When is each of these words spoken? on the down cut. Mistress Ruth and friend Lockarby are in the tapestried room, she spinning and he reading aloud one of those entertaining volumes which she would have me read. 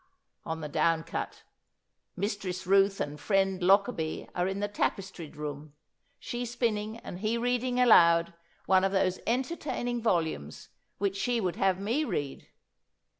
on 0.47 0.61
the 0.61 0.67
down 0.67 1.03
cut. 1.03 1.43
Mistress 2.15 2.65
Ruth 2.65 2.99
and 2.99 3.19
friend 3.19 3.61
Lockarby 3.61 4.27
are 4.33 4.47
in 4.47 4.59
the 4.59 4.67
tapestried 4.67 5.35
room, 5.35 5.73
she 6.17 6.43
spinning 6.43 6.97
and 7.01 7.19
he 7.19 7.37
reading 7.37 7.79
aloud 7.79 8.33
one 8.65 8.83
of 8.83 8.93
those 8.93 9.19
entertaining 9.27 10.01
volumes 10.01 10.69
which 10.97 11.15
she 11.15 11.39
would 11.39 11.57
have 11.57 11.79
me 11.79 12.03
read. 12.03 12.47